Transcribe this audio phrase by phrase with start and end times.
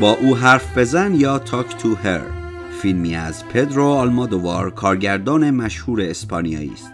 [0.00, 2.20] با او حرف بزن یا تاک تو هر
[2.82, 6.92] فیلمی از پدرو آلمادووار کارگردان مشهور اسپانیایی است.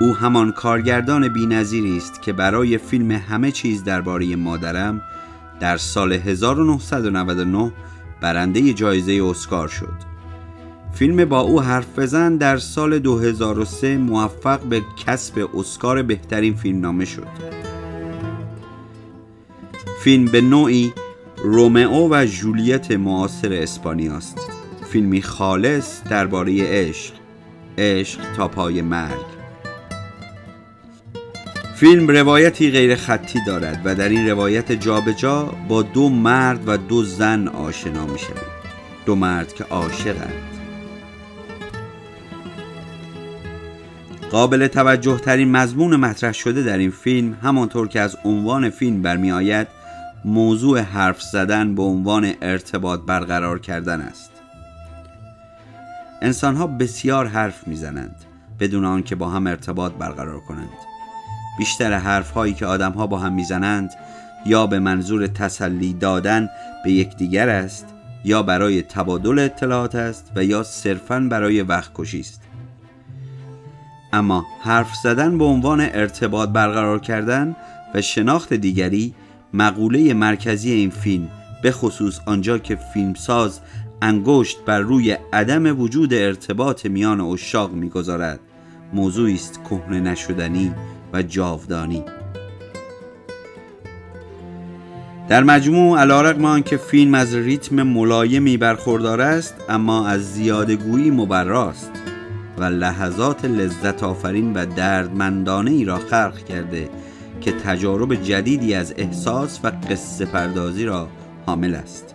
[0.00, 5.02] او همان کارگردان بینظیری است که برای فیلم همه چیز درباره مادرم
[5.60, 7.72] در سال 1999
[8.20, 10.14] برنده جایزه اسکار شد.
[10.92, 17.04] فیلم با او حرف بزن در سال 2003 موفق به کسب اسکار بهترین فیلم نامه
[17.04, 17.28] شد.
[20.00, 20.92] فیلم به نوعی
[21.46, 24.38] رومئو و جولیت معاصر اسپانیاست
[24.90, 27.14] فیلمی خالص درباره عشق
[27.78, 29.26] عشق تا پای مرگ.
[31.74, 36.76] فیلم روایتی غیر خطی دارد و در این روایت جابجا جا با دو مرد و
[36.76, 38.18] دو زن آشنا می
[39.06, 40.42] دو مرد که عاشقند.
[44.30, 49.32] قابل توجه ترین مضمون مطرح شده در این فیلم همانطور که از عنوان فیلم برمی
[49.32, 49.83] آید
[50.24, 54.30] موضوع حرف زدن به عنوان ارتباط برقرار کردن است.
[56.22, 58.16] انسان ها بسیار حرف می‌زنند
[58.60, 60.68] بدون آنکه با هم ارتباط برقرار کنند.
[61.58, 63.90] بیشتر حرف هایی که آدم ها با هم می‌زنند
[64.46, 66.48] یا به منظور تسلی دادن
[66.84, 67.86] به یکدیگر است
[68.24, 72.42] یا برای تبادل اطلاعات است و یا صرفا برای وقت کشی است.
[74.12, 77.56] اما حرف زدن به عنوان ارتباط برقرار کردن
[77.94, 79.14] و شناخت دیگری
[79.54, 81.30] مقوله مرکزی این فیلم
[81.62, 83.60] به خصوص آنجا که فیلمساز
[84.02, 88.40] انگشت بر روی عدم وجود ارتباط میان اشاق می‌گذارد
[88.92, 90.72] موضوعی است کهنه نشدنی
[91.12, 92.04] و جاودانی.
[95.28, 101.90] در مجموع علیرغم آنکه فیلم از ریتم ملایمی برخوردار است اما از زیادگویی مبراست
[102.58, 106.88] و لحظات لذت آفرین و دردمندانه ای را خلق کرده
[107.40, 111.08] که تجارب جدیدی از احساس و قصه پردازی را
[111.46, 112.14] حامل است.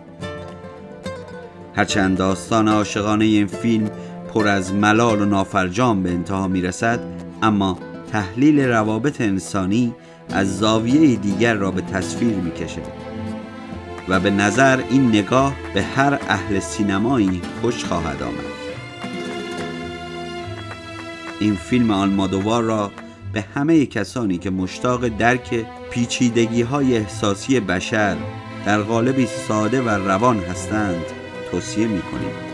[1.74, 3.90] هرچند داستان عاشقانه این فیلم
[4.34, 7.00] پر از ملال و نافرجام به انتها می رسد
[7.42, 7.78] اما
[8.12, 9.94] تحلیل روابط انسانی
[10.28, 12.82] از زاویه دیگر را به تصویر می کشه
[14.08, 18.60] و به نظر این نگاه به هر اهل سینمایی خوش خواهد آمد.
[21.40, 22.90] این فیلم آلمادوار را
[23.32, 28.16] به همه کسانی که مشتاق درک پیچیدگی های احساسی بشر
[28.66, 31.04] در قالبی ساده و روان هستند
[31.50, 32.50] توصیه می کنیم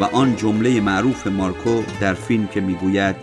[0.00, 3.16] و آن جمله معروف مارکو در فیلم که می‌گوید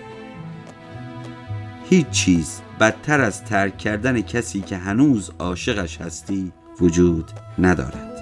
[1.89, 6.51] هیچ چیز بدتر از ترک کردن کسی که هنوز عاشقش هستی
[6.81, 8.21] وجود ندارد.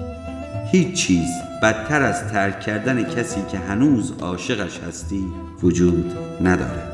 [0.72, 1.28] هیچ چیز
[1.64, 5.26] بدتر از ترک کردن کسی که هنوز عاشقش هستی
[5.64, 6.93] وجود ندارد.